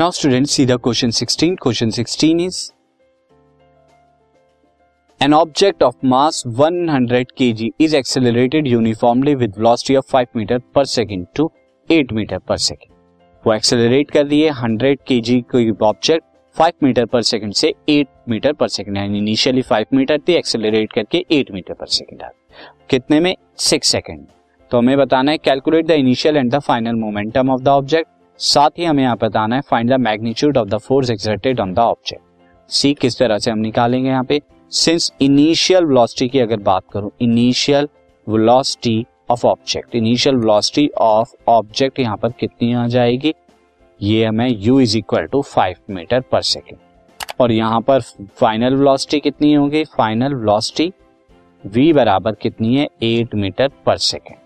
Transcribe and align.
Now 0.00 0.10
student 0.10 0.46
see 0.46 0.64
the 0.66 0.76
question 0.82 1.10
16 1.10 1.56
question 1.62 1.90
16 1.90 2.38
is 2.40 2.58
An 5.20 5.34
object 5.38 5.82
of 5.86 5.96
mass 6.12 6.36
100 6.60 7.34
kg 7.40 7.66
is 7.86 7.96
accelerated 7.98 8.70
uniformly 8.70 9.34
with 9.40 9.58
velocity 9.58 9.96
of 10.00 10.14
5 10.14 10.36
meter 10.36 10.58
per 10.74 10.84
second 10.84 11.26
to 11.36 11.50
8 11.88 12.12
meter 12.12 12.38
per 12.38 12.56
second 12.56 12.94
वो 13.44 13.52
accelerate 13.54 14.10
कर 14.10 14.32
है 14.32 14.52
100 14.52 14.92
kg 15.10 15.42
कोई 15.50 15.70
object 15.82 16.24
5 16.56 16.72
metre 16.82 17.06
per 17.06 17.22
second 17.22 17.52
से 17.52 17.72
8 17.88 18.06
metre 18.28 18.52
per 18.52 18.68
second 18.68 18.96
यानी 18.96 19.18
initially 19.18 19.62
5 19.72 19.92
metre 19.94 20.20
थी 20.28 20.34
accelerate 20.34 20.92
करके 20.92 21.24
8 21.32 21.50
metre 21.50 21.74
per 21.74 21.86
second 21.96 22.22
आ 22.22 22.28
कितने 22.90 23.20
में? 23.20 23.34
6 23.58 23.84
सेकेंड 23.84 24.26
तो 24.70 24.78
हमें 24.78 24.96
बताना 24.98 25.30
है 25.30 25.38
calculate 25.38 25.86
the 25.86 26.00
initial 26.04 26.36
and 26.36 26.54
the 26.54 26.58
final 26.58 26.94
momentum 26.94 27.50
of 27.50 27.62
the 27.62 27.68
object 27.68 28.08
साथ 28.40 28.78
ही 28.78 28.84
हमें 28.84 29.02
यहाँ 29.02 29.16
बताना 29.22 29.56
है 29.56 29.60
find 29.60 29.90
the 29.90 29.94
magnitude 30.00 30.56
of 30.58 30.68
the 30.68 30.78
force 30.78 31.10
exerted 31.10 31.60
on 31.60 31.72
the 31.74 31.78
object 31.78 32.22
see 32.70 32.92
किस 32.94 33.18
तरह 33.18 33.38
से 33.38 33.50
हम 33.50 33.58
निकालेंगे 33.58 34.08
यहाँ 34.08 34.24
पे? 34.24 34.40
सिंस 34.72 35.12
इनिशियल 35.22 35.84
वेलोसिटी 35.84 36.28
की 36.28 36.38
अगर 36.38 36.60
बात 36.60 36.82
करूँ 36.92 37.10
initial 37.22 37.88
velocity 38.26 39.04
of 39.30 39.46
object 39.46 39.94
initial 39.94 40.36
velocity 40.36 40.88
of 40.98 41.34
object 41.48 41.98
यहाँ 41.98 42.16
पर 42.16 42.32
कितनी 42.40 42.72
आ 42.72 42.86
जाएगी? 42.86 43.34
ये 44.00 44.24
हमें 44.24 44.48
u 44.62 44.80
is 44.80 44.98
equal 44.98 45.26
to 45.26 45.42
five 45.44 45.76
meter 45.90 46.20
per 46.32 46.42
second 46.42 46.78
और 47.40 47.52
यहाँ 47.52 47.80
पर 47.80 48.00
फाइनल 48.40 48.74
वेलोसिटी 48.74 49.20
कितनी 49.20 49.52
होगी? 49.54 49.84
फाइनल 49.96 50.34
वेलोसिटी 50.34 50.92
v 51.64 51.92
बराबर 51.94 52.34
कितनी 52.34 52.76
है? 52.76 52.88
एट 53.02 53.34
मीटर 53.34 53.70
पर 53.86 53.96
सेकेंड 53.98 54.38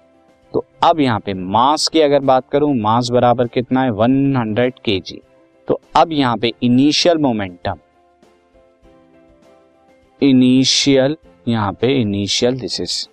तो 0.54 0.64
अब 0.84 1.00
यहाँ 1.00 1.20
पे 1.20 1.32
मास 1.34 1.86
की 1.88 2.00
अगर 2.00 2.20
बात 2.20 2.48
करूँ, 2.52 2.74
मास 2.74 3.08
बराबर 3.10 3.46
कितना 3.46 3.82
है? 3.82 3.90
100 3.90 4.36
हंड्रेड 4.36 4.74
के 4.84 4.98
जी 5.00 5.20
तो 5.68 5.80
अब 5.96 6.12
यहाँ 6.12 6.36
पे 6.36 6.52
इनिशियल 6.62 7.18
मोमेंटम 7.18 7.78
इनिशियल 10.22 11.16
यहाँ 11.48 11.72
पे 11.72 11.92
initial 12.00 12.58
this 12.60 12.80
is 12.80 13.06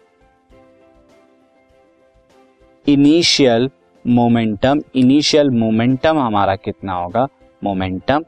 initial 2.88 3.70
momentum 4.06 4.82
initial 4.96 5.50
momentum 5.50 6.20
हमारा 6.20 6.56
कितना 6.56 6.94
होगा? 6.94 7.28
मोमेंटम 7.62 8.24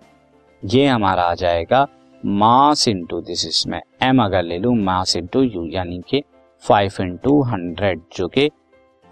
ये 0.63 0.87
हमारा 0.87 1.23
आ 1.23 1.33
जाएगा 1.35 1.87
मास 2.23 2.87
इंटू 2.87 3.21
दिस 3.21 3.45
इज़ 3.47 3.63
में 3.69 3.81
एम 4.03 4.23
अगर 4.23 4.43
ले 4.43 4.57
लू, 4.57 4.73
मास 4.73 5.15
इंटू 5.15 5.41
यू 5.43 5.65
यानी 5.67 6.01
कि 6.09 6.23
फाइव 6.63 7.01
इंटू 7.01 7.41
हंड्रेड 7.43 8.01
जो 8.17 8.27
कि 8.27 8.49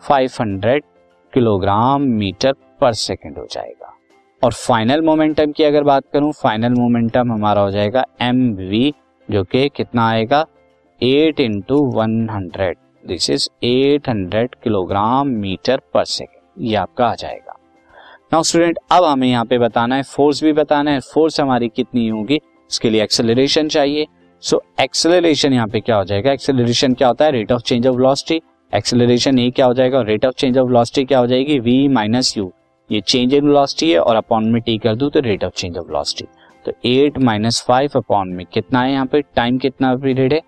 500 0.10 0.82
किलोग्राम 1.34 2.02
मीटर 2.02 2.54
पर 2.82 2.94
सेकेंड 2.94 3.38
हो 3.38 3.48
जाएगा। 3.52 3.94
और 4.44 4.54
फाइनल 4.54 5.02
मोमेंटम 5.02 5.52
की 5.52 5.64
अगर 5.64 5.84
बात 5.84 6.04
करूँ 6.14 6.32
फाइनल 6.32 6.74
मोमेंटम 6.74 7.32
हमारा 7.32 7.62
हो 7.62 7.72
जाएगा 7.72 8.06
एम 8.22 8.54
वी 8.54 8.94
जो 9.32 9.44
कि 9.44 9.70
कितना 9.70 10.10
आएगा? 10.10 10.46
8 11.02 11.40
into 11.40 11.86
one 11.86 12.30
hundred 12.30 12.78
this 13.08 13.30
is 13.30 13.48
800 13.66 14.56
kilogram 14.64 15.28
meter 15.28 15.82
per 15.94 16.04
second 16.04 16.68
ये 16.68 16.76
आपका 16.76 17.06
आ 17.06 17.16
जाएगा। 17.16 17.58
नाउ 18.34 18.44
स्टूडेंट 18.44 18.78
अब 18.92 19.04
हमें 19.04 19.28
यहाँ 19.28 19.46
पे 19.46 19.58
बताना 19.58 19.96
है 19.96 20.04
फोर्स 20.04 20.44
भी 20.44 20.54
बताना 20.54 20.92
है 20.92 21.00
फोर्स 21.00 21.42
हमारी 21.42 21.70
कितनी 21.70 22.08
होगी? 22.08 22.36
इसके 22.72 22.90
लिए 22.90 23.04
एक्सेलरेशन 23.04 23.68
चाहिए। 23.68 24.08
सो 24.42 24.64
एक्सेलरेशन 24.82 25.54
यहाँ 25.54 25.68
पे 25.68 25.80
क्या 25.80 25.96
हो 25.96 26.04
जाएगा? 26.04 26.32
एक्सेलरेशन 26.32 26.94
क्या 26.94 27.08
होता 27.08 27.26
है? 27.26 27.32
Rate 27.32 27.52
of 27.52 27.62
change 27.62 27.88
of 27.88 27.96
velocity 27.96 28.42
acceleration 28.74 29.40
A 29.40 29.50
क्या 29.52 29.66
हो 29.66 29.74
जाएगा 29.74 30.02
rate 30.02 30.26
of 30.26 30.34
change 30.34 30.58
of 30.58 30.68
velocity 30.68 31.04
क्या 31.06 31.20
हो 31.20 31.28
जाएगी? 31.28 31.58
वी 31.60 31.88
माइनस 31.88 32.38
यू 32.38 32.52
ये 32.90 33.02
चेंज 33.02 33.34
इन 33.34 33.48
वेलोसिटी 33.48 33.92
है 33.92 34.00
और 34.00 34.16
अपॉन 34.16 34.46
में 34.52 34.62
टी 34.62 34.78
कर 34.78 34.96
दू 34.96 35.10
तो 35.10 35.20
rate 35.20 35.44
of 35.44 35.54
change 35.54 35.78
of 35.78 35.88
velocity 35.88 36.28
तो 36.66 36.72
एट 36.86 37.18
माइनस 37.20 37.64
फाइव 37.68 37.92
अपॉन 37.96 38.30
में 38.30 38.46
कितना 38.46 38.81
है 38.81 38.92
यहाँ 38.92 39.06
पे? 39.06 39.22
टाइम 39.36 39.58
कितना 39.58 39.96
पीरियड 39.96 40.34
है? 40.34 40.42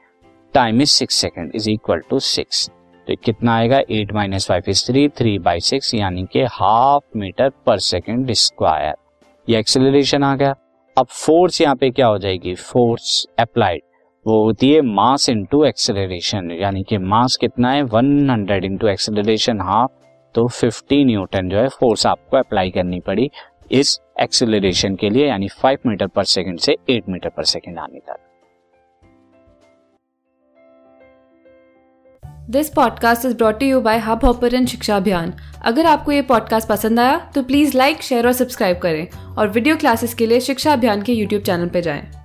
Time 0.53 0.81
is 0.81 0.89
six 0.89 1.15
second 1.15 1.51
is 1.55 1.69
equal 1.69 2.01
to 2.09 2.19
six 2.19 2.69
तो 3.07 3.15
कितना 3.23 3.55
आएगा? 3.55 3.79
Eight 3.91 4.13
minus 4.13 4.47
five 4.47 4.63
is 4.69 4.85
three 4.87 5.07
three 5.17 5.37
by 5.39 5.59
six 5.61 5.93
यानी 5.93 6.25
कि 6.33 6.43
half 6.51 7.17
meter 7.17 7.49
per 7.65 7.79
second 7.81 8.31
square 8.33 8.95
ये 9.47 9.59
एक्सेलरेशन 9.59 10.23
आ 10.23 10.35
गया। 10.35 10.55
अब 10.97 11.05
फोर्स 11.07 11.61
यहाँ 11.61 11.75
पे 11.75 11.89
क्या 11.91 12.07
हो 12.07 12.17
जाएगी? 12.17 12.55
फोर्स 12.55 13.25
अप्लाइड 13.39 13.81
वो 14.25 14.43
होती 14.43 14.71
है 14.71 14.81
मास 14.81 15.29
इंटू 15.29 15.63
एक्सेलरेशन 15.65 16.51
यानी 16.51 16.83
कि 16.83 16.97
मास 16.97 17.35
कितना 17.35 17.71
है? 17.71 17.83
100 17.83 18.29
हंड्रेड 18.29 18.65
इंटू 18.65 18.87
एक्सेलरेशन 18.87 19.61
हाफ़ 19.61 19.91
तो 20.35 20.47
50 20.49 21.03
न्यूटन 21.05 21.49
जो 21.49 21.57
है 21.57 21.67
फोर्स 21.69 22.05
आपको 22.07 22.37
अप्लाई 22.37 22.71
करनी 22.71 22.99
पड़ी 22.99 23.29
इस 23.71 23.99
एक्सेलरेशन 24.21 24.95
के 24.95 25.09
लिए, 25.09 25.27
यानी 25.27 25.49
5 25.63 25.85
मीटर 25.85 26.07
पर 26.07 26.23
सेकंड 26.23 26.59
से 26.59 26.77
8 26.89 27.09
मीटर 27.09 27.29
पर 27.29 27.43
सेकंड 27.43 27.79
आने 27.79 27.99
तक। 27.99 28.17
This 32.49 32.69
podcast 32.69 33.25
is 33.25 33.37
brought 33.37 33.63
you 33.63 33.81
by 33.81 33.99
Hubhopper 34.25 34.65
शिक्षा 34.65 34.97
अभियान 34.97 35.33
अगर 35.65 35.85
आपको 35.85 36.11
ये 36.11 36.21
पॉडकास्ट 36.21 36.69
पसंद 36.69 36.99
आया 36.99 37.17
तो 37.35 37.43
प्लीज़ 37.43 37.77
लाइक 37.77 38.01
शेयर 38.01 38.27
और 38.27 38.33
सब्सक्राइब 38.33 38.79
करें 38.79 39.07
और 39.37 39.49
वीडियो 39.49 39.75
क्लासेस 39.75 40.13
के 40.13 40.25
लिए 40.25 40.39
शिक्षा 40.39 40.73
अभियान 40.73 41.01
के 41.01 41.13
यूट्यूब 41.13 41.43
चैनल 41.43 41.69
पर 41.69 41.79
जाएँ। 41.79 42.22